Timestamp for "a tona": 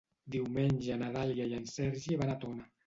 2.37-2.69